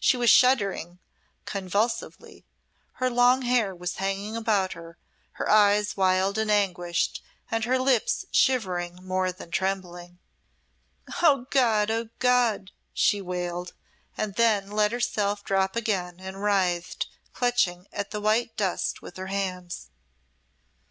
She 0.00 0.16
was 0.16 0.30
shuddering 0.30 0.98
convulsively, 1.44 2.46
her 2.92 3.10
long 3.10 3.42
hair 3.42 3.76
was 3.76 3.96
hanging 3.96 4.34
about 4.34 4.72
her, 4.72 4.96
her 5.32 5.46
eyes 5.50 5.94
wild 5.94 6.38
and 6.38 6.50
anguished, 6.50 7.22
and 7.50 7.66
her 7.66 7.78
lips 7.78 8.24
shivering 8.30 9.00
more 9.06 9.30
than 9.30 9.50
trembling. 9.50 10.20
"Oh, 11.20 11.48
God! 11.50 11.90
Oh, 11.90 12.08
God!" 12.18 12.70
she 12.94 13.20
wailed, 13.20 13.74
and 14.16 14.36
then 14.36 14.70
let 14.70 14.90
herself 14.90 15.44
drop 15.44 15.76
again 15.76 16.18
and 16.18 16.42
writhed, 16.42 17.06
clutching 17.34 17.86
at 17.92 18.10
the 18.10 18.22
white 18.22 18.56
dust 18.56 19.02
with 19.02 19.18
her 19.18 19.26
hands. 19.26 19.90